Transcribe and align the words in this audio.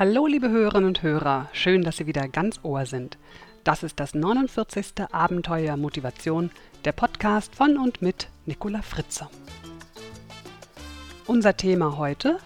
Hallo 0.00 0.26
liebe 0.26 0.48
Hörerinnen 0.48 0.88
und 0.88 1.02
Hörer, 1.02 1.50
schön, 1.52 1.82
dass 1.82 1.98
Sie 1.98 2.06
wieder 2.06 2.26
ganz 2.26 2.58
Ohr 2.62 2.86
sind. 2.86 3.18
Das 3.64 3.82
ist 3.82 4.00
das 4.00 4.14
49. 4.14 4.94
Abenteuer 5.12 5.76
Motivation, 5.76 6.50
der 6.86 6.92
Podcast 6.92 7.54
von 7.54 7.76
und 7.76 8.00
mit 8.00 8.30
Nicola 8.46 8.80
Fritzer. 8.80 9.30
Unser 11.26 11.54
Thema 11.54 11.98
heute, 11.98 12.38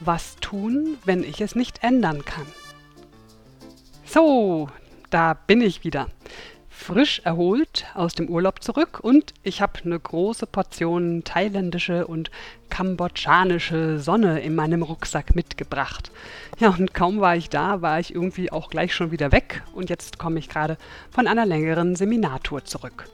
was 0.00 0.36
tun, 0.42 0.98
wenn 1.06 1.22
ich 1.24 1.40
es 1.40 1.54
nicht 1.54 1.82
ändern 1.82 2.22
kann? 2.26 2.44
So, 4.04 4.68
da 5.08 5.32
bin 5.32 5.62
ich 5.62 5.84
wieder 5.84 6.08
frisch 6.88 7.20
erholt 7.22 7.84
aus 7.92 8.14
dem 8.14 8.30
Urlaub 8.30 8.62
zurück 8.62 9.00
und 9.02 9.34
ich 9.42 9.60
habe 9.60 9.74
eine 9.84 10.00
große 10.00 10.46
Portion 10.46 11.22
thailändische 11.22 12.06
und 12.06 12.30
kambodschanische 12.70 13.98
Sonne 13.98 14.40
in 14.40 14.54
meinem 14.54 14.82
Rucksack 14.82 15.34
mitgebracht. 15.34 16.10
Ja, 16.58 16.70
und 16.70 16.94
kaum 16.94 17.20
war 17.20 17.36
ich 17.36 17.50
da, 17.50 17.82
war 17.82 18.00
ich 18.00 18.14
irgendwie 18.14 18.50
auch 18.50 18.70
gleich 18.70 18.94
schon 18.94 19.10
wieder 19.10 19.32
weg 19.32 19.62
und 19.74 19.90
jetzt 19.90 20.18
komme 20.18 20.38
ich 20.38 20.48
gerade 20.48 20.78
von 21.10 21.26
einer 21.26 21.44
längeren 21.44 21.94
Seminartour 21.94 22.64
zurück. 22.64 23.04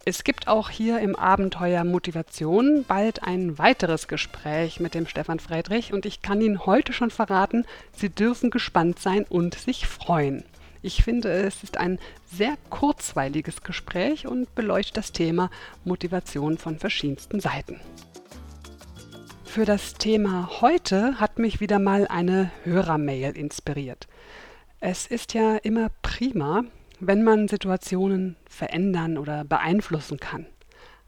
Es 0.05 0.25
gibt 0.25 0.49
auch 0.49 0.69
hier 0.69 0.99
im 0.99 1.15
Abenteuer 1.15 1.85
Motivation 1.85 2.83
bald 2.85 3.23
ein 3.23 3.57
weiteres 3.57 4.09
Gespräch 4.09 4.81
mit 4.81 4.95
dem 4.95 5.07
Stefan 5.07 5.39
Friedrich 5.39 5.93
und 5.93 6.05
ich 6.05 6.21
kann 6.21 6.41
Ihnen 6.41 6.65
heute 6.65 6.91
schon 6.91 7.09
verraten, 7.09 7.65
Sie 7.95 8.09
dürfen 8.09 8.49
gespannt 8.49 8.99
sein 8.99 9.25
und 9.29 9.55
sich 9.55 9.87
freuen. 9.87 10.43
Ich 10.81 11.05
finde, 11.05 11.29
es 11.31 11.63
ist 11.63 11.77
ein 11.77 11.99
sehr 12.25 12.57
kurzweiliges 12.69 13.63
Gespräch 13.63 14.27
und 14.27 14.53
beleuchtet 14.55 14.97
das 14.97 15.13
Thema 15.13 15.49
Motivation 15.85 16.57
von 16.57 16.79
verschiedensten 16.79 17.39
Seiten. 17.39 17.79
Für 19.45 19.63
das 19.63 19.93
Thema 19.93 20.49
heute 20.59 21.17
hat 21.21 21.39
mich 21.39 21.61
wieder 21.61 21.79
mal 21.79 22.09
eine 22.09 22.51
Hörermail 22.65 23.37
inspiriert. 23.37 24.07
Es 24.81 25.07
ist 25.07 25.33
ja 25.33 25.55
immer 25.55 25.91
prima, 26.01 26.65
wenn 27.07 27.23
man 27.23 27.47
Situationen 27.47 28.35
verändern 28.45 29.17
oder 29.17 29.43
beeinflussen 29.43 30.19
kann. 30.19 30.45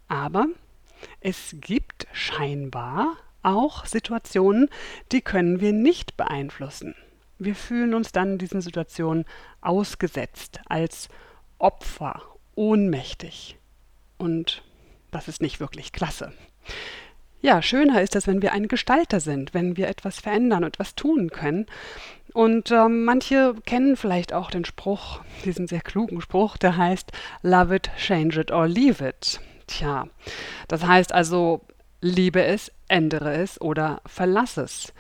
Aber 0.08 0.48
es 1.22 1.56
gibt 1.60 2.08
scheinbar 2.14 3.18
auch 3.42 3.86
Situationen, 3.86 4.70
die 5.12 5.22
können 5.22 5.62
wir 5.62 5.74
nicht 5.74 6.18
beeinflussen. 6.18 6.96
Wir 7.38 7.56
fühlen 7.56 7.94
uns 7.94 8.12
dann 8.12 8.38
diesen 8.38 8.62
Situationen 8.62 9.26
ausgesetzt, 9.62 10.62
als 10.68 11.10
Opfer, 11.58 12.22
ohnmächtig. 12.56 13.58
Und 14.18 14.64
das 15.12 15.28
ist 15.28 15.42
nicht 15.42 15.60
wirklich 15.60 15.92
klasse. 15.92 16.32
Ja, 17.46 17.62
schöner 17.62 18.02
ist 18.02 18.16
es, 18.16 18.26
wenn 18.26 18.42
wir 18.42 18.54
ein 18.54 18.68
Gestalter 18.68 19.20
sind, 19.20 19.54
wenn 19.54 19.78
wir 19.78 19.88
etwas 19.88 20.20
verändern 20.20 20.64
und 20.64 20.70
etwas 20.70 20.96
tun 20.96 21.30
können. 21.30 21.68
Und 22.34 22.72
ähm, 22.72 23.06
manche 23.06 23.54
kennen 23.68 23.98
vielleicht 23.98 24.34
auch 24.34 24.50
den 24.50 24.66
Spruch, 24.66 25.20
diesen 25.46 25.68
sehr 25.68 25.82
klugen 25.82 26.22
Spruch, 26.22 26.58
der 26.58 26.76
heißt 26.76 27.12
Love 27.44 27.76
it, 27.76 27.92
change 28.00 28.42
it 28.42 28.52
or 28.52 28.68
leave 28.68 29.08
it. 29.08 29.40
Tja, 29.68 30.08
das 30.68 30.88
heißt 30.88 31.14
also, 31.14 31.62
liebe 32.02 32.44
es, 32.44 32.72
ändere 32.88 33.36
es 33.36 33.62
oder 33.62 34.02
verlass 34.08 34.58
es. 34.58 34.92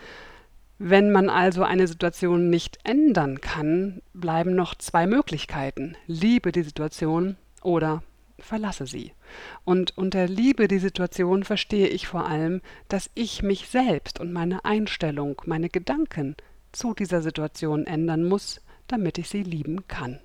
Wenn 0.77 1.11
man 1.11 1.31
also 1.31 1.63
eine 1.63 1.87
Situation 1.87 2.51
nicht 2.51 2.77
ändern 2.83 3.41
kann, 3.41 4.03
bleiben 4.13 4.53
noch 4.53 4.75
zwei 4.75 5.07
Möglichkeiten. 5.07 5.97
Liebe 6.05 6.51
die 6.51 6.61
Situation 6.61 7.37
oder 7.63 8.03
verlasse 8.39 8.85
sie. 8.85 9.13
Und 9.63 9.97
unter 9.97 10.27
Liebe 10.27 10.67
die 10.67 10.79
Situation 10.79 11.43
verstehe 11.43 11.87
ich 11.87 12.07
vor 12.07 12.27
allem, 12.27 12.61
dass 12.87 13.09
ich 13.15 13.43
mich 13.43 13.67
selbst 13.69 14.19
und 14.19 14.33
meine 14.33 14.65
Einstellung, 14.65 15.41
meine 15.45 15.69
Gedanken 15.69 16.35
zu 16.71 16.93
dieser 16.93 17.21
Situation 17.21 17.87
ändern 17.87 18.23
muss, 18.25 18.61
damit 18.87 19.17
ich 19.17 19.29
sie 19.29 19.43
lieben 19.43 19.87
kann. 19.87 20.19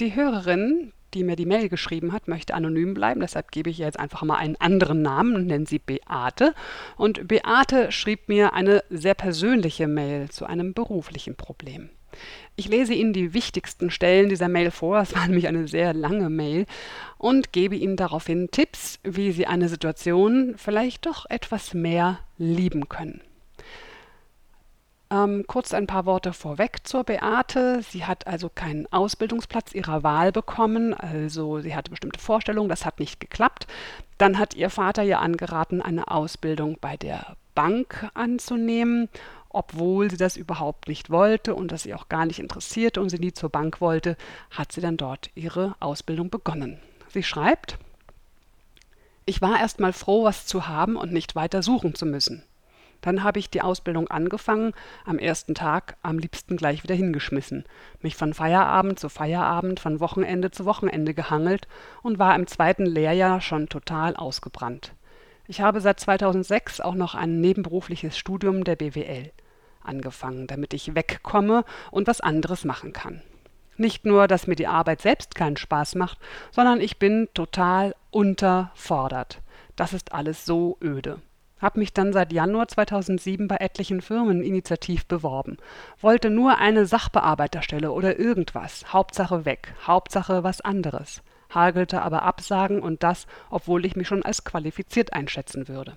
Die 0.00 0.14
Hörerin, 0.14 0.92
die 1.14 1.24
mir 1.24 1.36
die 1.36 1.46
Mail 1.46 1.68
geschrieben 1.68 2.12
hat, 2.12 2.28
möchte 2.28 2.54
anonym 2.54 2.94
bleiben, 2.94 3.20
deshalb 3.20 3.50
gebe 3.50 3.70
ich 3.70 3.80
ihr 3.80 3.86
jetzt 3.86 3.98
einfach 3.98 4.22
mal 4.22 4.36
einen 4.36 4.56
anderen 4.56 5.02
Namen 5.02 5.34
und 5.34 5.46
nenne 5.46 5.66
sie 5.66 5.78
Beate. 5.78 6.54
Und 6.96 7.28
Beate 7.28 7.92
schrieb 7.92 8.28
mir 8.28 8.52
eine 8.52 8.82
sehr 8.90 9.14
persönliche 9.14 9.88
Mail 9.88 10.30
zu 10.30 10.46
einem 10.46 10.74
beruflichen 10.74 11.34
Problem. 11.34 11.90
Ich 12.56 12.68
lese 12.68 12.94
Ihnen 12.94 13.12
die 13.12 13.34
wichtigsten 13.34 13.90
Stellen 13.90 14.28
dieser 14.28 14.48
Mail 14.48 14.70
vor, 14.70 15.00
es 15.00 15.14
war 15.14 15.26
nämlich 15.26 15.48
eine 15.48 15.68
sehr 15.68 15.94
lange 15.94 16.30
Mail, 16.30 16.66
und 17.18 17.52
gebe 17.52 17.76
Ihnen 17.76 17.96
daraufhin 17.96 18.50
Tipps, 18.50 18.98
wie 19.02 19.32
Sie 19.32 19.46
eine 19.46 19.68
Situation 19.68 20.54
vielleicht 20.56 21.06
doch 21.06 21.26
etwas 21.28 21.74
mehr 21.74 22.18
lieben 22.38 22.88
können. 22.88 23.20
Ähm, 25.12 25.44
kurz 25.46 25.74
ein 25.74 25.86
paar 25.86 26.06
Worte 26.06 26.32
vorweg 26.32 26.78
zur 26.84 27.04
Beate. 27.04 27.82
Sie 27.82 28.06
hat 28.06 28.26
also 28.26 28.48
keinen 28.48 28.90
Ausbildungsplatz 28.90 29.74
ihrer 29.74 30.02
Wahl 30.02 30.32
bekommen, 30.32 30.94
also 30.94 31.60
sie 31.60 31.76
hatte 31.76 31.90
bestimmte 31.90 32.18
Vorstellungen, 32.18 32.70
das 32.70 32.86
hat 32.86 32.98
nicht 32.98 33.20
geklappt. 33.20 33.66
Dann 34.16 34.38
hat 34.38 34.54
ihr 34.54 34.70
Vater 34.70 35.04
ihr 35.04 35.20
angeraten, 35.20 35.82
eine 35.82 36.10
Ausbildung 36.10 36.78
bei 36.80 36.96
der 36.96 37.36
Bank 37.54 38.08
anzunehmen, 38.14 39.10
obwohl 39.52 40.10
sie 40.10 40.16
das 40.16 40.36
überhaupt 40.36 40.88
nicht 40.88 41.10
wollte 41.10 41.54
und 41.54 41.72
das 41.72 41.82
sie 41.82 41.94
auch 41.94 42.08
gar 42.08 42.26
nicht 42.26 42.38
interessierte 42.38 43.00
und 43.00 43.08
sie 43.08 43.18
nie 43.18 43.32
zur 43.32 43.50
Bank 43.50 43.80
wollte, 43.80 44.16
hat 44.50 44.72
sie 44.72 44.80
dann 44.80 44.96
dort 44.96 45.30
ihre 45.34 45.74
Ausbildung 45.80 46.30
begonnen. 46.30 46.78
Sie 47.08 47.22
schreibt, 47.22 47.78
ich 49.24 49.40
war 49.40 49.60
erst 49.60 49.80
mal 49.80 49.92
froh, 49.92 50.24
was 50.24 50.46
zu 50.46 50.66
haben 50.66 50.96
und 50.96 51.12
nicht 51.12 51.36
weiter 51.36 51.62
suchen 51.62 51.94
zu 51.94 52.06
müssen. 52.06 52.42
Dann 53.02 53.24
habe 53.24 53.40
ich 53.40 53.50
die 53.50 53.62
Ausbildung 53.62 54.08
angefangen, 54.08 54.72
am 55.04 55.18
ersten 55.18 55.54
Tag 55.54 55.96
am 56.02 56.18
liebsten 56.18 56.56
gleich 56.56 56.84
wieder 56.84 56.94
hingeschmissen, 56.94 57.64
mich 58.00 58.16
von 58.16 58.32
Feierabend 58.32 58.98
zu 58.98 59.08
Feierabend, 59.08 59.80
von 59.80 60.00
Wochenende 60.00 60.52
zu 60.52 60.64
Wochenende 60.64 61.12
gehangelt 61.12 61.66
und 62.02 62.20
war 62.20 62.34
im 62.36 62.46
zweiten 62.46 62.86
Lehrjahr 62.86 63.40
schon 63.40 63.68
total 63.68 64.16
ausgebrannt. 64.16 64.94
Ich 65.52 65.60
habe 65.60 65.82
seit 65.82 66.00
2006 66.00 66.80
auch 66.80 66.94
noch 66.94 67.14
ein 67.14 67.42
nebenberufliches 67.42 68.16
Studium 68.16 68.64
der 68.64 68.74
BWL 68.74 69.32
angefangen, 69.82 70.46
damit 70.46 70.72
ich 70.72 70.94
wegkomme 70.94 71.66
und 71.90 72.06
was 72.06 72.22
anderes 72.22 72.64
machen 72.64 72.94
kann. 72.94 73.20
Nicht 73.76 74.06
nur, 74.06 74.28
dass 74.28 74.46
mir 74.46 74.54
die 74.54 74.66
Arbeit 74.66 75.02
selbst 75.02 75.34
keinen 75.34 75.58
Spaß 75.58 75.96
macht, 75.96 76.16
sondern 76.52 76.80
ich 76.80 76.98
bin 76.98 77.28
total 77.34 77.94
unterfordert. 78.10 79.42
Das 79.76 79.92
ist 79.92 80.14
alles 80.14 80.46
so 80.46 80.78
öde 80.82 81.20
habe 81.60 81.78
mich 81.78 81.92
dann 81.92 82.12
seit 82.12 82.32
Januar 82.32 82.66
2007 82.66 83.46
bei 83.46 83.56
etlichen 83.58 84.00
Firmen 84.00 84.42
initiativ 84.42 85.06
beworben. 85.06 85.58
Wollte 86.00 86.28
nur 86.28 86.58
eine 86.58 86.86
Sachbearbeiterstelle 86.86 87.92
oder 87.92 88.18
irgendwas. 88.18 88.92
Hauptsache 88.92 89.44
weg. 89.44 89.72
Hauptsache 89.86 90.42
was 90.42 90.60
anderes. 90.60 91.22
Hagelte 91.54 92.02
aber 92.02 92.22
Absagen 92.22 92.80
und 92.80 93.02
das, 93.02 93.26
obwohl 93.50 93.84
ich 93.84 93.96
mich 93.96 94.08
schon 94.08 94.22
als 94.22 94.44
qualifiziert 94.44 95.12
einschätzen 95.12 95.68
würde 95.68 95.96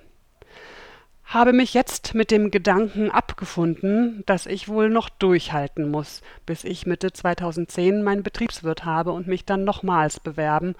habe 1.25 1.53
mich 1.53 1.73
jetzt 1.73 2.13
mit 2.13 2.29
dem 2.29 2.51
Gedanken 2.51 3.09
abgefunden, 3.09 4.23
dass 4.27 4.45
ich 4.45 4.67
wohl 4.67 4.89
noch 4.89 5.09
durchhalten 5.09 5.89
muss, 5.89 6.21
bis 6.45 6.63
ich 6.63 6.85
Mitte 6.85 7.11
2010 7.11 8.03
meinen 8.03 8.23
Betriebswirt 8.23 8.85
habe 8.85 9.11
und 9.11 9.27
mich 9.27 9.43
dann 9.43 9.63
nochmals 9.63 10.19
bewerben, 10.19 10.75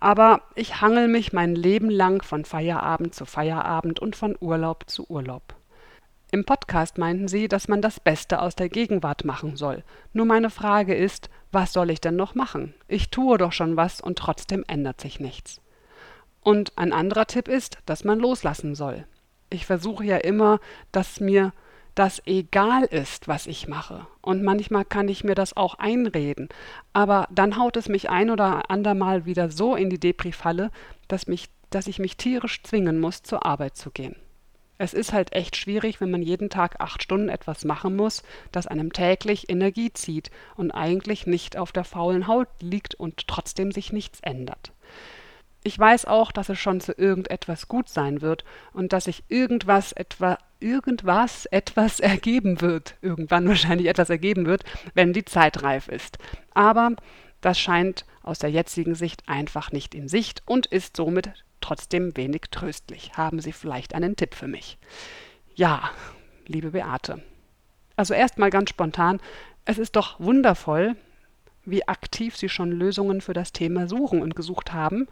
aber 0.00 0.42
ich 0.54 0.80
hangel 0.80 1.08
mich 1.08 1.32
mein 1.32 1.54
Leben 1.54 1.90
lang 1.90 2.22
von 2.22 2.44
Feierabend 2.44 3.14
zu 3.14 3.26
Feierabend 3.26 4.00
und 4.00 4.16
von 4.16 4.36
Urlaub 4.40 4.84
zu 4.88 5.08
Urlaub. 5.08 5.54
Im 6.32 6.44
Podcast 6.44 6.98
meinten 6.98 7.28
sie, 7.28 7.48
dass 7.48 7.68
man 7.68 7.82
das 7.82 8.00
Beste 8.00 8.40
aus 8.40 8.54
der 8.54 8.68
Gegenwart 8.68 9.24
machen 9.24 9.56
soll. 9.56 9.82
Nur 10.12 10.26
meine 10.26 10.50
Frage 10.50 10.94
ist, 10.94 11.28
was 11.52 11.72
soll 11.72 11.90
ich 11.90 12.00
denn 12.00 12.16
noch 12.16 12.34
machen? 12.34 12.74
Ich 12.88 13.10
tue 13.10 13.38
doch 13.38 13.52
schon 13.52 13.76
was 13.76 14.00
und 14.00 14.18
trotzdem 14.18 14.64
ändert 14.68 15.00
sich 15.00 15.20
nichts. 15.20 15.60
Und 16.42 16.78
ein 16.78 16.92
anderer 16.92 17.26
Tipp 17.26 17.48
ist, 17.48 17.78
dass 17.86 18.04
man 18.04 18.18
loslassen 18.20 18.74
soll 18.74 19.04
ich 19.50 19.66
versuche 19.66 20.04
ja 20.04 20.16
immer, 20.16 20.60
dass 20.92 21.20
mir 21.20 21.52
das 21.96 22.22
egal 22.24 22.84
ist, 22.84 23.28
was 23.28 23.46
ich 23.46 23.68
mache. 23.68 24.06
Und 24.22 24.42
manchmal 24.42 24.84
kann 24.84 25.08
ich 25.08 25.24
mir 25.24 25.34
das 25.34 25.56
auch 25.56 25.74
einreden. 25.74 26.48
Aber 26.92 27.26
dann 27.30 27.58
haut 27.58 27.76
es 27.76 27.88
mich 27.88 28.08
ein 28.08 28.30
oder 28.30 28.70
andermal 28.70 29.26
wieder 29.26 29.50
so 29.50 29.74
in 29.74 29.90
die 29.90 29.98
Depri-Falle, 29.98 30.70
dass 31.08 31.26
dass 31.70 31.86
ich 31.86 31.98
mich 31.98 32.16
tierisch 32.16 32.62
zwingen 32.62 33.00
muss, 33.00 33.22
zur 33.22 33.44
Arbeit 33.44 33.76
zu 33.76 33.90
gehen. 33.90 34.16
Es 34.80 34.94
ist 34.94 35.12
halt 35.12 35.34
echt 35.34 35.56
schwierig, 35.56 36.00
wenn 36.00 36.10
man 36.10 36.22
jeden 36.22 36.48
Tag 36.48 36.80
acht 36.80 37.02
Stunden 37.02 37.28
etwas 37.28 37.66
machen 37.66 37.96
muss, 37.96 38.22
das 38.50 38.66
einem 38.66 38.94
täglich 38.94 39.50
Energie 39.50 39.92
zieht 39.92 40.30
und 40.56 40.70
eigentlich 40.70 41.26
nicht 41.26 41.58
auf 41.58 41.70
der 41.70 41.84
faulen 41.84 42.26
Haut 42.26 42.48
liegt 42.62 42.94
und 42.94 43.28
trotzdem 43.28 43.72
sich 43.72 43.92
nichts 43.92 44.20
ändert. 44.20 44.72
Ich 45.64 45.78
weiß 45.78 46.06
auch, 46.06 46.32
dass 46.32 46.48
es 46.48 46.58
schon 46.58 46.80
zu 46.80 46.92
irgendetwas 46.92 47.68
gut 47.68 47.90
sein 47.90 48.22
wird 48.22 48.46
und 48.72 48.94
dass 48.94 49.04
sich 49.04 49.22
irgendwas 49.28 49.92
etwa 49.92 50.38
irgendwas 50.60 51.44
etwas 51.44 52.00
ergeben 52.00 52.62
wird, 52.62 52.94
irgendwann 53.02 53.46
wahrscheinlich 53.48 53.86
etwas 53.86 54.08
ergeben 54.08 54.46
wird, 54.46 54.64
wenn 54.94 55.12
die 55.12 55.26
Zeit 55.26 55.62
reif 55.62 55.88
ist. 55.88 56.16
Aber 56.54 56.96
das 57.42 57.60
scheint 57.60 58.06
aus 58.22 58.38
der 58.38 58.50
jetzigen 58.50 58.94
Sicht 58.94 59.28
einfach 59.28 59.72
nicht 59.72 59.94
in 59.94 60.08
Sicht 60.08 60.42
und 60.46 60.64
ist 60.64 60.96
somit 60.96 61.34
trotzdem 61.60 62.16
wenig 62.16 62.42
tröstlich. 62.50 63.12
Haben 63.16 63.40
Sie 63.40 63.52
vielleicht 63.52 63.94
einen 63.94 64.16
Tipp 64.16 64.34
für 64.34 64.48
mich? 64.48 64.78
Ja, 65.54 65.90
liebe 66.46 66.70
Beate. 66.70 67.22
Also 67.96 68.14
erstmal 68.14 68.50
ganz 68.50 68.70
spontan, 68.70 69.20
es 69.64 69.78
ist 69.78 69.96
doch 69.96 70.18
wundervoll, 70.20 70.96
wie 71.64 71.86
aktiv 71.86 72.36
Sie 72.36 72.48
schon 72.48 72.72
Lösungen 72.72 73.20
für 73.20 73.34
das 73.34 73.52
Thema 73.52 73.86
suchen 73.88 74.22
und 74.22 74.34
gesucht 74.34 74.72
haben 74.72 75.06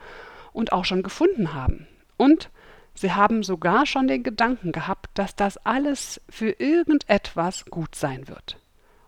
und 0.52 0.72
auch 0.72 0.84
schon 0.84 1.02
gefunden 1.02 1.52
haben. 1.54 1.86
Und 2.16 2.50
Sie 2.94 3.12
haben 3.12 3.44
sogar 3.44 3.86
schon 3.86 4.08
den 4.08 4.24
Gedanken 4.24 4.72
gehabt, 4.72 5.10
dass 5.14 5.36
das 5.36 5.56
alles 5.58 6.20
für 6.28 6.50
irgendetwas 6.50 7.66
gut 7.66 7.94
sein 7.94 8.26
wird. 8.26 8.58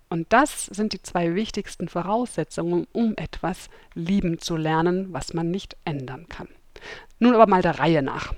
Und 0.08 0.32
das 0.32 0.66
sind 0.66 0.92
die 0.92 1.02
zwei 1.02 1.34
wichtigsten 1.34 1.88
Voraussetzungen, 1.88 2.87
um 2.92 3.14
etwas 3.16 3.70
lieben 3.94 4.38
zu 4.38 4.56
lernen, 4.56 5.12
was 5.12 5.34
man 5.34 5.50
nicht 5.50 5.76
ändern 5.84 6.28
kann. 6.28 6.48
Nun 7.18 7.34
aber 7.34 7.46
mal 7.46 7.62
der 7.62 7.78
Reihe 7.78 8.02
nach. 8.02 8.32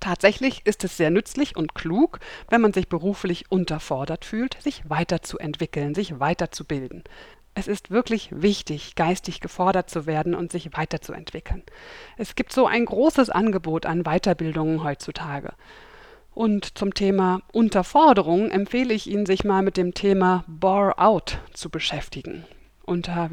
Tatsächlich 0.00 0.64
ist 0.64 0.84
es 0.84 0.96
sehr 0.96 1.10
nützlich 1.10 1.56
und 1.56 1.74
klug, 1.74 2.20
wenn 2.48 2.60
man 2.60 2.72
sich 2.72 2.88
beruflich 2.88 3.50
unterfordert 3.50 4.24
fühlt, 4.24 4.56
sich 4.62 4.88
weiterzuentwickeln, 4.88 5.94
sich 5.94 6.20
weiterzubilden. 6.20 7.02
Es 7.54 7.66
ist 7.66 7.90
wirklich 7.90 8.28
wichtig, 8.30 8.94
geistig 8.94 9.40
gefordert 9.40 9.90
zu 9.90 10.06
werden 10.06 10.36
und 10.36 10.52
sich 10.52 10.76
weiterzuentwickeln. 10.76 11.64
Es 12.16 12.36
gibt 12.36 12.52
so 12.52 12.66
ein 12.66 12.84
großes 12.84 13.30
Angebot 13.30 13.84
an 13.84 14.04
Weiterbildungen 14.04 14.84
heutzutage. 14.84 15.54
Und 16.32 16.78
zum 16.78 16.94
Thema 16.94 17.42
Unterforderung 17.52 18.52
empfehle 18.52 18.94
ich 18.94 19.08
Ihnen, 19.08 19.26
sich 19.26 19.42
mal 19.42 19.62
mit 19.62 19.76
dem 19.76 19.92
Thema 19.92 20.44
Bore 20.46 20.96
Out 20.98 21.40
zu 21.52 21.68
beschäftigen. 21.68 22.44
Unter 22.84 23.32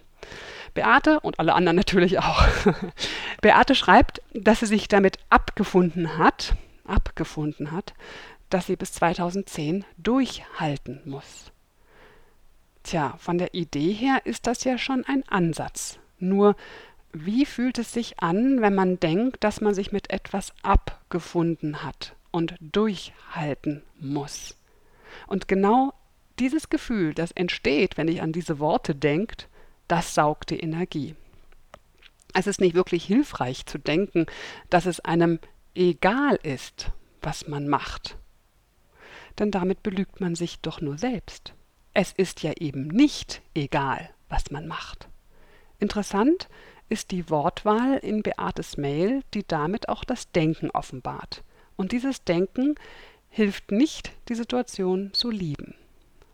Beate 0.74 1.20
und 1.20 1.38
alle 1.38 1.54
anderen 1.54 1.76
natürlich 1.76 2.18
auch. 2.18 2.46
Beate 3.42 3.74
schreibt, 3.74 4.22
dass 4.32 4.60
sie 4.60 4.66
sich 4.66 4.88
damit 4.88 5.18
abgefunden 5.30 6.18
hat, 6.18 6.54
abgefunden 6.84 7.72
hat, 7.72 7.94
dass 8.50 8.66
sie 8.66 8.76
bis 8.76 8.92
2010 8.92 9.84
durchhalten 9.98 11.00
muss. 11.04 11.52
Tja, 12.82 13.14
von 13.18 13.38
der 13.38 13.54
Idee 13.54 13.92
her 13.92 14.20
ist 14.24 14.46
das 14.46 14.64
ja 14.64 14.76
schon 14.78 15.04
ein 15.06 15.26
Ansatz. 15.28 15.98
Nur, 16.18 16.54
wie 17.12 17.46
fühlt 17.46 17.78
es 17.78 17.92
sich 17.92 18.20
an, 18.20 18.60
wenn 18.60 18.74
man 18.74 19.00
denkt, 19.00 19.42
dass 19.44 19.60
man 19.60 19.74
sich 19.74 19.92
mit 19.92 20.10
etwas 20.10 20.52
abgefunden 20.62 21.82
hat 21.82 22.14
und 22.30 22.54
durchhalten 22.60 23.82
muss? 23.98 24.56
Und 25.26 25.48
genau 25.48 25.92
dieses 26.38 26.68
Gefühl, 26.68 27.14
das 27.14 27.30
entsteht, 27.32 27.96
wenn 27.96 28.08
ich 28.08 28.22
an 28.22 28.32
diese 28.32 28.58
Worte 28.58 28.94
denkt, 28.94 29.48
das 29.88 30.14
saugt 30.14 30.50
die 30.50 30.60
Energie. 30.60 31.14
Es 32.32 32.46
ist 32.46 32.60
nicht 32.60 32.74
wirklich 32.74 33.04
hilfreich 33.04 33.66
zu 33.66 33.78
denken, 33.78 34.26
dass 34.70 34.86
es 34.86 35.00
einem 35.00 35.38
egal 35.74 36.38
ist, 36.42 36.90
was 37.22 37.46
man 37.46 37.68
macht. 37.68 38.16
Denn 39.38 39.50
damit 39.50 39.82
belügt 39.82 40.20
man 40.20 40.34
sich 40.34 40.60
doch 40.60 40.80
nur 40.80 40.98
selbst. 40.98 41.54
Es 41.92 42.12
ist 42.12 42.42
ja 42.42 42.52
eben 42.58 42.88
nicht 42.88 43.42
egal, 43.54 44.10
was 44.28 44.50
man 44.50 44.66
macht. 44.66 45.08
Interessant 45.78 46.48
ist 46.88 47.10
die 47.12 47.30
Wortwahl 47.30 47.98
in 47.98 48.22
Beates 48.22 48.76
Mail, 48.76 49.22
die 49.32 49.46
damit 49.46 49.88
auch 49.88 50.04
das 50.04 50.30
Denken 50.32 50.70
offenbart. 50.70 51.42
Und 51.76 51.92
dieses 51.92 52.24
Denken 52.24 52.74
hilft 53.34 53.72
nicht, 53.72 54.12
die 54.28 54.36
Situation 54.36 55.10
zu 55.12 55.28
lieben. 55.28 55.74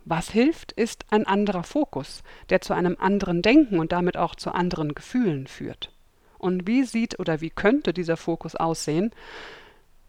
Was 0.05 0.31
hilft, 0.31 0.73
ist 0.73 1.07
ein 1.09 1.27
anderer 1.27 1.63
Fokus, 1.63 2.23
der 2.51 2.61
zu 2.61 2.75
einem 2.75 2.97
anderen 3.01 3.41
Denken 3.41 3.79
und 3.79 3.93
damit 3.93 4.19
auch 4.19 4.35
zu 4.35 4.53
anderen 4.53 4.95
Gefühlen 4.95 5.47
führt. 5.47 5.91
Und 6.37 6.67
wie 6.67 6.85
sieht 6.85 7.19
oder 7.19 7.41
wie 7.41 7.49
könnte 7.49 7.95
dieser 7.95 8.19
Fokus 8.19 8.55
aussehen? 8.55 9.13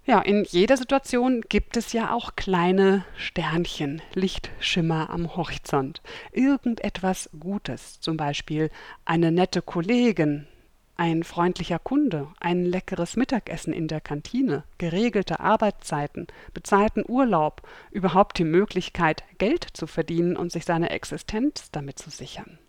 Ja, 0.05 0.19
in 0.19 0.43
jeder 0.43 0.75
Situation 0.75 1.41
gibt 1.47 1.77
es 1.77 1.93
ja 1.93 2.13
auch 2.13 2.35
kleine 2.35 3.05
Sternchen, 3.15 4.01
Lichtschimmer 4.13 5.09
am 5.11 5.37
Horizont. 5.37 6.01
Irgendetwas 6.33 7.29
Gutes, 7.39 8.01
zum 8.01 8.17
Beispiel 8.17 8.69
eine 9.05 9.31
nette 9.31 9.61
Kollegin, 9.61 10.45
ein 10.97 11.23
freundlicher 11.23 11.79
Kunde, 11.79 12.27
ein 12.39 12.65
leckeres 12.65 13.15
Mittagessen 13.15 13.73
in 13.73 13.87
der 13.87 14.01
Kantine, 14.01 14.63
geregelte 14.77 15.39
Arbeitszeiten, 15.39 16.27
bezahlten 16.53 17.03
Urlaub, 17.07 17.67
überhaupt 17.91 18.37
die 18.37 18.43
Möglichkeit, 18.43 19.23
Geld 19.37 19.65
zu 19.73 19.87
verdienen 19.87 20.37
und 20.37 20.51
sich 20.51 20.65
seine 20.65 20.89
Existenz 20.91 21.71
damit 21.71 21.97
zu 21.97 22.09
sichern. 22.09 22.59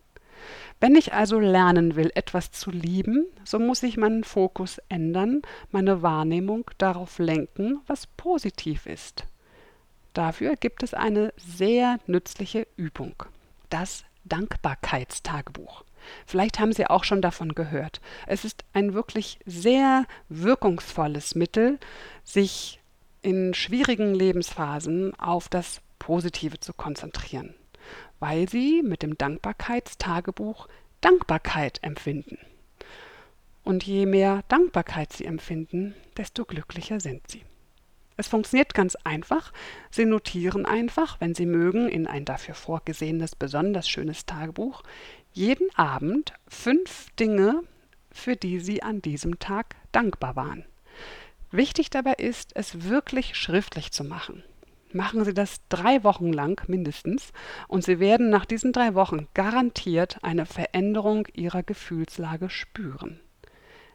Wenn 0.79 0.95
ich 0.95 1.13
also 1.13 1.39
lernen 1.39 1.95
will, 1.95 2.11
etwas 2.15 2.51
zu 2.51 2.69
lieben, 2.71 3.27
so 3.45 3.59
muss 3.59 3.83
ich 3.83 3.97
meinen 3.97 4.23
Fokus 4.23 4.79
ändern, 4.89 5.41
meine 5.71 6.01
Wahrnehmung 6.01 6.69
darauf 6.77 7.19
lenken, 7.19 7.79
was 7.87 8.07
positiv 8.07 8.85
ist. 8.85 9.25
Dafür 10.13 10.55
gibt 10.55 10.83
es 10.83 10.93
eine 10.93 11.33
sehr 11.37 11.99
nützliche 12.05 12.67
Übung, 12.75 13.15
das 13.69 14.03
Dankbarkeitstagebuch. 14.25 15.83
Vielleicht 16.25 16.59
haben 16.59 16.73
Sie 16.73 16.87
auch 16.87 17.03
schon 17.03 17.21
davon 17.21 17.55
gehört. 17.55 18.01
Es 18.27 18.45
ist 18.45 18.63
ein 18.73 18.93
wirklich 18.93 19.39
sehr 19.45 20.05
wirkungsvolles 20.29 21.35
Mittel, 21.35 21.79
sich 22.23 22.79
in 23.21 23.53
schwierigen 23.53 24.13
Lebensphasen 24.13 25.17
auf 25.19 25.49
das 25.49 25.81
Positive 25.99 26.59
zu 26.59 26.73
konzentrieren, 26.73 27.55
weil 28.19 28.49
Sie 28.49 28.83
mit 28.83 29.01
dem 29.01 29.17
Dankbarkeitstagebuch 29.17 30.67
Dankbarkeit 31.01 31.79
empfinden. 31.81 32.37
Und 33.63 33.85
je 33.85 34.05
mehr 34.05 34.43
Dankbarkeit 34.49 35.13
Sie 35.13 35.25
empfinden, 35.25 35.95
desto 36.17 36.43
glücklicher 36.43 36.99
sind 36.99 37.29
Sie. 37.29 37.43
Es 38.15 38.27
funktioniert 38.27 38.73
ganz 38.73 38.95
einfach. 39.03 39.51
Sie 39.89 40.05
notieren 40.05 40.65
einfach, 40.65 41.19
wenn 41.19 41.33
Sie 41.33 41.45
mögen, 41.45 41.89
in 41.89 42.05
ein 42.05 42.25
dafür 42.25 42.55
vorgesehenes 42.55 43.35
besonders 43.35 43.89
schönes 43.89 44.25
Tagebuch 44.25 44.83
jeden 45.33 45.73
Abend 45.75 46.33
fünf 46.47 47.07
Dinge, 47.19 47.63
für 48.11 48.35
die 48.35 48.59
Sie 48.59 48.83
an 48.83 49.01
diesem 49.01 49.39
Tag 49.39 49.75
dankbar 49.91 50.35
waren. 50.35 50.63
Wichtig 51.51 51.89
dabei 51.89 52.13
ist, 52.13 52.55
es 52.55 52.83
wirklich 52.83 53.35
schriftlich 53.35 53.91
zu 53.91 54.03
machen. 54.03 54.43
Machen 54.91 55.25
Sie 55.25 55.33
das 55.33 55.61
drei 55.69 56.03
Wochen 56.03 56.31
lang 56.31 56.61
mindestens 56.67 57.33
und 57.67 57.83
Sie 57.83 57.99
werden 57.99 58.29
nach 58.29 58.45
diesen 58.45 58.73
drei 58.73 58.93
Wochen 58.93 59.27
garantiert 59.33 60.19
eine 60.21 60.45
Veränderung 60.45 61.27
Ihrer 61.33 61.63
Gefühlslage 61.63 62.51
spüren. 62.51 63.19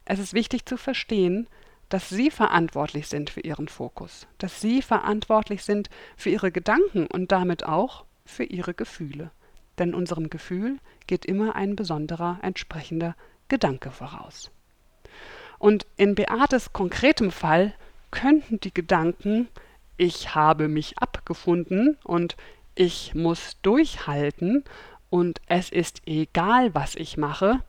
Es 0.05 0.19
ist 0.19 0.35
wichtig 0.35 0.67
zu 0.67 0.77
verstehen, 0.77 1.49
dass 1.89 2.09
Sie 2.09 2.33
verantwortlich 2.33 3.07
sind 3.07 3.31
für 3.31 3.41
Ihren 3.41 3.69
Fokus, 3.69 4.27
dass 4.39 4.61
Sie 4.61 4.83
verantwortlich 4.83 5.63
sind 5.63 5.89
für 6.17 6.31
Ihre 6.31 6.51
Gedanken 6.51 7.07
und 7.07 7.31
damit 7.31 7.65
auch 7.65 8.05
für 8.25 8.45
Ihre 8.45 8.75
Gefühle 8.75 9.31
denn 9.79 9.95
unserem 9.95 10.31
Gefühl 10.31 10.79
geht 11.07 11.25
immer 11.25 11.57
ein 11.57 11.77
besonderer 11.77 12.39
entsprechender 12.43 13.15
Gedanke 13.49 13.91
voraus. 13.91 14.51
Und 15.59 15.87
in 15.97 16.15
Beates 16.15 16.73
konkretem 16.73 17.31
Fall 17.31 17.75
könnten 18.11 18.61
die 18.61 18.73
Gedanken 18.73 19.49
ich 20.01 20.35
habe 20.35 20.69
mich 20.69 20.97
abgefunden 20.99 21.99
und 22.05 22.37
ich 22.77 23.17
muss 23.17 23.57
durchhalten 23.63 24.65
und 25.11 25.41
es 25.49 25.71
ist 25.71 26.03
egal, 26.07 26.73
was 26.75 26.95
ich 26.95 27.17
mache, 27.17 27.65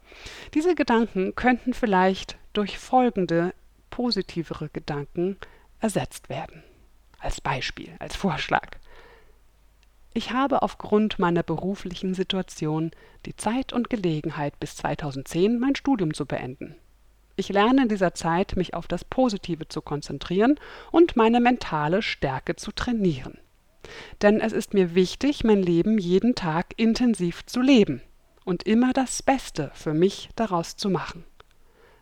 diese 0.54 0.76
Gedanken 0.76 1.34
könnten 1.34 1.74
vielleicht 1.74 2.38
durch 2.54 2.78
folgende 2.78 3.54
positivere 3.90 4.70
Gedanken 4.70 5.38
ersetzt 5.80 6.30
werden. 6.30 6.64
Als 7.18 7.42
Beispiel, 7.42 7.96
als 7.98 8.16
Vorschlag. 8.16 8.78
Ich 10.14 10.32
habe 10.32 10.64
aufgrund 10.64 11.20
meiner 11.20 11.44
beruflichen 11.44 12.14
Situation 12.14 12.92
die 13.26 13.36
Zeit 13.36 13.74
und 13.74 13.90
Gelegenheit, 13.90 14.60
bis 14.60 14.76
2010 14.78 15.60
mein 15.60 15.76
Studium 15.76 16.14
zu 16.14 16.26
beenden. 16.26 16.76
Ich 17.36 17.50
lerne 17.50 17.84
in 17.84 17.90
dieser 17.90 18.14
Zeit, 18.14 18.58
mich 18.58 18.74
auf 18.74 18.88
das 18.88 19.06
Positive 19.06 19.68
zu 19.68 19.82
konzentrieren 19.82 20.60
und 20.92 21.16
meine 21.16 21.40
mentale 21.40 22.02
Stärke 22.02 22.56
zu 22.56 22.72
trainieren. 22.72 23.38
Denn 24.22 24.42
es 24.42 24.52
ist 24.52 24.74
mir 24.74 24.94
wichtig, 24.96 25.44
mein 25.44 25.62
Leben 25.62 25.98
jeden 25.98 26.36
Tag 26.36 26.74
intensiv 26.78 27.46
zu 27.46 27.62
leben 27.62 28.02
und 28.44 28.64
immer 28.64 28.94
das 28.94 29.24
Beste 29.24 29.72
für 29.74 29.94
mich 29.94 30.30
daraus 30.36 30.76
zu 30.76 30.90
machen. 30.90 31.24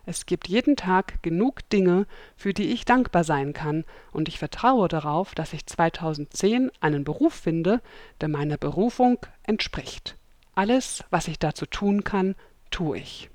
Es 0.08 0.26
gibt 0.26 0.48
jeden 0.48 0.78
Tag 0.78 1.22
genug 1.22 1.68
Dinge, 1.70 2.08
für 2.38 2.54
die 2.54 2.72
ich 2.72 2.86
dankbar 2.86 3.26
sein 3.26 3.52
kann, 3.52 3.84
und 4.14 4.30
ich 4.30 4.40
vertraue 4.40 4.88
darauf, 4.88 5.36
dass 5.36 5.52
ich 5.52 5.66
2010 5.66 6.72
einen 6.80 7.04
Beruf 7.04 7.34
finde, 7.34 7.82
der 8.22 8.30
meiner 8.30 8.56
Berufung 8.56 9.20
entspricht. 9.44 10.16
Alles, 10.56 11.04
was 11.10 11.28
ich 11.28 11.40
dazu 11.40 11.66
tun 11.66 12.06
kann, 12.06 12.36
tue 12.72 13.00
ich. 13.00 13.30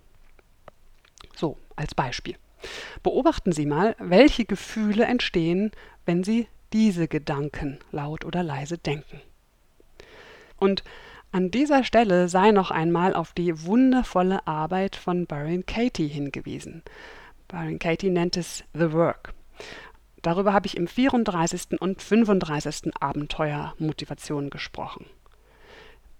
So, 1.36 1.58
als 1.76 1.94
Beispiel. 1.94 2.36
Beobachten 3.02 3.52
Sie 3.52 3.66
mal, 3.66 3.94
welche 3.98 4.46
Gefühle 4.46 5.04
entstehen, 5.04 5.72
wenn 6.06 6.24
Sie 6.24 6.48
diese 6.72 7.06
Gedanken 7.06 7.80
laut 7.90 8.24
oder 8.24 8.42
leise 8.42 8.78
denken. 8.78 9.20
Und 10.56 10.84
an 11.32 11.50
dieser 11.50 11.82
Stelle 11.82 12.28
sei 12.28 12.50
noch 12.50 12.70
einmal 12.70 13.14
auf 13.14 13.32
die 13.32 13.64
wundervolle 13.64 14.46
Arbeit 14.46 14.96
von 14.96 15.26
Byron 15.26 15.64
Katie 15.64 16.06
hingewiesen. 16.08 16.82
Byron 17.48 17.78
Katie 17.78 18.10
nennt 18.10 18.36
es 18.36 18.64
The 18.74 18.92
Work. 18.92 19.32
Darüber 20.20 20.52
habe 20.52 20.66
ich 20.66 20.76
im 20.76 20.86
34. 20.86 21.80
und 21.80 22.02
35. 22.02 22.92
Abenteuer 23.00 23.74
Motivation 23.78 24.50
gesprochen. 24.50 25.06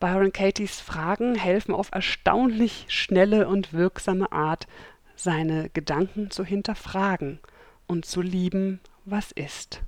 Byron 0.00 0.32
Katies 0.32 0.80
Fragen 0.80 1.34
helfen 1.34 1.74
auf 1.74 1.90
erstaunlich 1.92 2.86
schnelle 2.88 3.46
und 3.48 3.74
wirksame 3.74 4.32
Art, 4.32 4.66
seine 5.14 5.68
Gedanken 5.68 6.30
zu 6.30 6.42
hinterfragen 6.42 7.38
und 7.86 8.06
zu 8.06 8.22
lieben, 8.22 8.80
was 9.04 9.30
ist. 9.30 9.82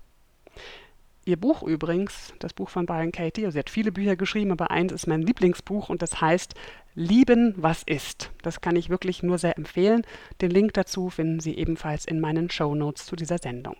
Ihr 1.26 1.38
Buch 1.38 1.62
übrigens, 1.62 2.34
das 2.38 2.52
Buch 2.52 2.68
von 2.68 2.84
Byron 2.84 3.12
Katie, 3.12 3.46
also 3.46 3.54
sie 3.54 3.58
hat 3.60 3.70
viele 3.70 3.92
Bücher 3.92 4.14
geschrieben, 4.14 4.52
aber 4.52 4.70
eins 4.70 4.92
ist 4.92 5.06
mein 5.06 5.22
Lieblingsbuch 5.22 5.88
und 5.88 6.02
das 6.02 6.20
heißt 6.20 6.54
Lieben, 6.94 7.54
was 7.56 7.82
ist. 7.82 8.30
Das 8.42 8.60
kann 8.60 8.76
ich 8.76 8.90
wirklich 8.90 9.22
nur 9.22 9.38
sehr 9.38 9.56
empfehlen. 9.56 10.02
Den 10.40 10.50
Link 10.50 10.74
dazu 10.74 11.10
finden 11.10 11.40
Sie 11.40 11.56
ebenfalls 11.56 12.04
in 12.04 12.20
meinen 12.20 12.50
Show 12.50 12.74
Notes 12.74 13.06
zu 13.06 13.16
dieser 13.16 13.38
Sendung. 13.38 13.76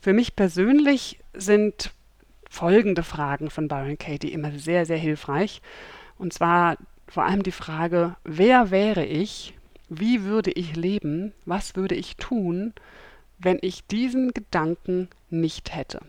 Für 0.00 0.12
mich 0.12 0.34
persönlich 0.34 1.20
sind 1.34 1.92
folgende 2.50 3.02
Fragen 3.02 3.50
von 3.50 3.68
Byron 3.68 3.98
Katie 3.98 4.32
immer 4.32 4.52
sehr, 4.52 4.84
sehr 4.84 4.98
hilfreich. 4.98 5.62
Und 6.18 6.32
zwar 6.32 6.76
vor 7.06 7.24
allem 7.24 7.42
die 7.42 7.52
Frage, 7.52 8.16
wer 8.24 8.70
wäre 8.70 9.04
ich? 9.04 9.54
Wie 9.88 10.24
würde 10.24 10.50
ich 10.50 10.76
leben? 10.76 11.32
Was 11.44 11.76
würde 11.76 11.94
ich 11.94 12.16
tun, 12.16 12.72
wenn 13.38 13.58
ich 13.60 13.86
diesen 13.86 14.32
Gedanken 14.32 15.08
nicht 15.30 15.74
hätte? 15.74 16.00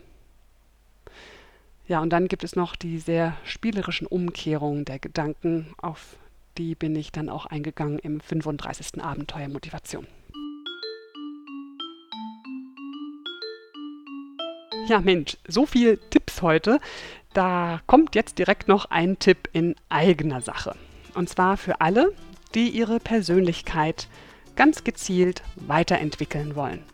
Ja, 1.86 2.00
und 2.00 2.10
dann 2.10 2.28
gibt 2.28 2.44
es 2.44 2.56
noch 2.56 2.76
die 2.76 2.98
sehr 2.98 3.36
spielerischen 3.44 4.06
Umkehrungen 4.06 4.86
der 4.86 4.98
Gedanken, 4.98 5.66
auf 5.76 6.16
die 6.56 6.74
bin 6.74 6.96
ich 6.96 7.12
dann 7.12 7.28
auch 7.28 7.46
eingegangen 7.46 7.98
im 7.98 8.20
35. 8.20 9.02
Abenteuer 9.02 9.48
Motivation. 9.48 10.06
Ja, 14.86 15.00
Mensch, 15.00 15.36
so 15.46 15.66
viel 15.66 15.98
Tipps 16.10 16.42
heute. 16.42 16.78
Da 17.32 17.80
kommt 17.86 18.14
jetzt 18.14 18.38
direkt 18.38 18.68
noch 18.68 18.86
ein 18.86 19.18
Tipp 19.18 19.48
in 19.52 19.74
eigener 19.88 20.40
Sache. 20.40 20.76
Und 21.14 21.28
zwar 21.28 21.56
für 21.56 21.80
alle, 21.80 22.12
die 22.54 22.68
ihre 22.68 23.00
Persönlichkeit 23.00 24.08
ganz 24.56 24.84
gezielt 24.84 25.42
weiterentwickeln 25.56 26.54
wollen. 26.54 26.93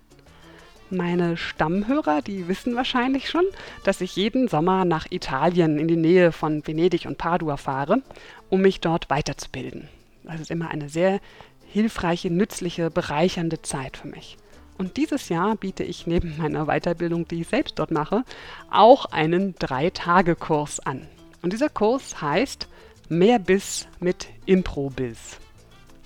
Meine 0.92 1.36
Stammhörer, 1.36 2.20
die 2.20 2.48
wissen 2.48 2.74
wahrscheinlich 2.74 3.30
schon, 3.30 3.44
dass 3.84 4.00
ich 4.00 4.16
jeden 4.16 4.48
Sommer 4.48 4.84
nach 4.84 5.06
Italien 5.10 5.78
in 5.78 5.86
die 5.86 5.96
Nähe 5.96 6.32
von 6.32 6.66
Venedig 6.66 7.06
und 7.06 7.16
Padua 7.16 7.56
fahre, 7.56 8.02
um 8.48 8.60
mich 8.60 8.80
dort 8.80 9.08
weiterzubilden. 9.08 9.88
Das 10.24 10.40
ist 10.40 10.50
immer 10.50 10.68
eine 10.68 10.88
sehr 10.88 11.20
hilfreiche, 11.66 12.28
nützliche, 12.28 12.90
bereichernde 12.90 13.62
Zeit 13.62 13.96
für 13.96 14.08
mich. 14.08 14.36
Und 14.78 14.96
dieses 14.96 15.28
Jahr 15.28 15.54
biete 15.54 15.84
ich 15.84 16.08
neben 16.08 16.36
meiner 16.38 16.66
Weiterbildung, 16.66 17.28
die 17.28 17.42
ich 17.42 17.48
selbst 17.48 17.78
dort 17.78 17.92
mache, 17.92 18.24
auch 18.70 19.04
einen 19.06 19.54
Drei-Tage-Kurs 19.60 20.80
an. 20.80 21.06
Und 21.42 21.52
dieser 21.52 21.68
Kurs 21.68 22.20
heißt 22.20 22.66
Mehr 23.08 23.38
Biss 23.38 23.86
mit 24.00 24.28
Impro-Biss. 24.46 25.38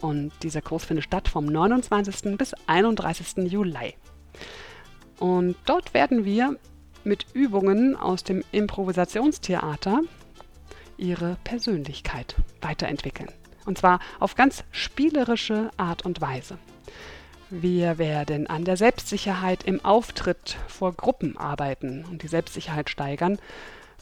Und 0.00 0.32
dieser 0.42 0.60
Kurs 0.60 0.84
findet 0.84 1.04
statt 1.04 1.28
vom 1.28 1.46
29. 1.46 2.36
bis 2.36 2.52
31. 2.66 3.50
Juli. 3.50 3.94
Und 5.18 5.56
dort 5.66 5.94
werden 5.94 6.24
wir 6.24 6.56
mit 7.04 7.26
Übungen 7.34 7.96
aus 7.96 8.24
dem 8.24 8.42
Improvisationstheater 8.52 10.00
ihre 10.96 11.36
Persönlichkeit 11.44 12.36
weiterentwickeln. 12.60 13.30
Und 13.66 13.78
zwar 13.78 14.00
auf 14.20 14.34
ganz 14.34 14.64
spielerische 14.72 15.70
Art 15.76 16.04
und 16.04 16.20
Weise. 16.20 16.58
Wir 17.50 17.98
werden 17.98 18.46
an 18.46 18.64
der 18.64 18.76
Selbstsicherheit 18.76 19.64
im 19.64 19.84
Auftritt 19.84 20.56
vor 20.66 20.92
Gruppen 20.92 21.36
arbeiten 21.36 22.04
und 22.10 22.22
die 22.22 22.28
Selbstsicherheit 22.28 22.90
steigern. 22.90 23.38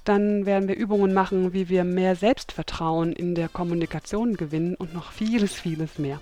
Dann 0.04 0.46
werden 0.46 0.68
wir 0.68 0.76
Übungen 0.76 1.12
machen, 1.12 1.52
wie 1.52 1.68
wir 1.68 1.84
mehr 1.84 2.16
Selbstvertrauen 2.16 3.12
in 3.12 3.34
der 3.34 3.48
Kommunikation 3.48 4.36
gewinnen 4.36 4.74
und 4.74 4.94
noch 4.94 5.12
vieles, 5.12 5.54
vieles 5.54 5.98
mehr. 5.98 6.20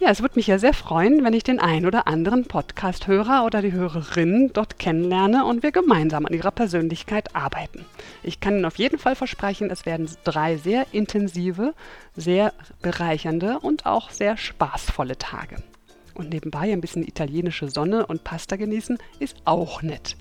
Ja, 0.00 0.08
es 0.08 0.22
würde 0.22 0.36
mich 0.36 0.46
ja 0.46 0.58
sehr 0.58 0.72
freuen, 0.72 1.24
wenn 1.24 1.34
ich 1.34 1.42
den 1.42 1.60
ein 1.60 1.84
oder 1.84 2.06
anderen 2.06 2.46
Podcast-Hörer 2.46 3.44
oder 3.44 3.60
die 3.60 3.72
Hörerin 3.72 4.50
dort 4.50 4.78
kennenlerne 4.78 5.44
und 5.44 5.62
wir 5.62 5.72
gemeinsam 5.72 6.24
an 6.24 6.32
ihrer 6.32 6.52
Persönlichkeit 6.52 7.36
arbeiten. 7.36 7.84
Ich 8.22 8.40
kann 8.40 8.54
Ihnen 8.54 8.64
auf 8.64 8.78
jeden 8.78 8.98
Fall 8.98 9.14
versprechen, 9.14 9.68
es 9.68 9.84
werden 9.84 10.08
drei 10.24 10.56
sehr 10.56 10.86
intensive, 10.92 11.74
sehr 12.16 12.54
bereichernde 12.80 13.58
und 13.60 13.84
auch 13.84 14.08
sehr 14.08 14.38
spaßvolle 14.38 15.18
Tage. 15.18 15.56
Und 16.14 16.30
nebenbei 16.30 16.72
ein 16.72 16.80
bisschen 16.80 17.06
italienische 17.06 17.68
Sonne 17.68 18.06
und 18.06 18.24
Pasta 18.24 18.56
genießen 18.56 18.96
ist 19.18 19.36
auch 19.44 19.82
nett. 19.82 20.16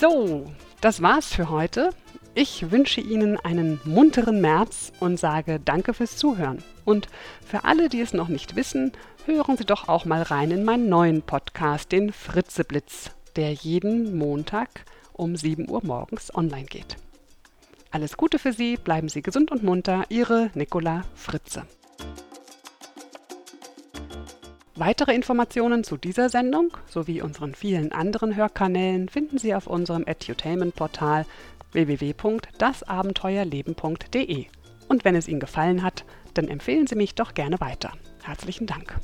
So, 0.00 0.46
das 0.80 1.02
war's 1.02 1.34
für 1.34 1.50
heute. 1.50 1.90
Ich 2.36 2.72
wünsche 2.72 3.00
Ihnen 3.00 3.38
einen 3.38 3.80
munteren 3.84 4.40
März 4.40 4.92
und 4.98 5.20
sage 5.20 5.60
Danke 5.64 5.94
fürs 5.94 6.16
Zuhören. 6.16 6.64
Und 6.84 7.06
für 7.46 7.62
alle, 7.62 7.88
die 7.88 8.00
es 8.00 8.12
noch 8.12 8.26
nicht 8.26 8.56
wissen, 8.56 8.90
hören 9.24 9.56
Sie 9.56 9.64
doch 9.64 9.86
auch 9.86 10.04
mal 10.04 10.22
rein 10.22 10.50
in 10.50 10.64
meinen 10.64 10.88
neuen 10.88 11.22
Podcast, 11.22 11.92
den 11.92 12.12
Fritzeblitz, 12.12 13.12
der 13.36 13.52
jeden 13.52 14.18
Montag 14.18 14.84
um 15.12 15.36
7 15.36 15.70
Uhr 15.70 15.82
morgens 15.84 16.34
online 16.34 16.66
geht. 16.66 16.96
Alles 17.92 18.16
Gute 18.16 18.40
für 18.40 18.52
Sie, 18.52 18.78
bleiben 18.78 19.08
Sie 19.08 19.22
gesund 19.22 19.52
und 19.52 19.62
munter, 19.62 20.02
Ihre 20.08 20.50
Nicola 20.54 21.04
Fritze. 21.14 21.62
Weitere 24.76 25.14
Informationen 25.14 25.84
zu 25.84 25.96
dieser 25.96 26.28
Sendung 26.28 26.76
sowie 26.88 27.22
unseren 27.22 27.54
vielen 27.54 27.92
anderen 27.92 28.34
Hörkanälen 28.34 29.08
finden 29.08 29.38
Sie 29.38 29.54
auf 29.54 29.68
unserem 29.68 30.04
Edutainment-Portal 30.04 31.26
www.dasabenteuerleben.de. 31.74 34.46
Und 34.88 35.04
wenn 35.04 35.14
es 35.14 35.28
Ihnen 35.28 35.40
gefallen 35.40 35.82
hat, 35.82 36.06
dann 36.34 36.48
empfehlen 36.48 36.86
Sie 36.86 36.96
mich 36.96 37.14
doch 37.14 37.34
gerne 37.34 37.60
weiter. 37.60 37.92
Herzlichen 38.22 38.66
Dank. 38.66 38.98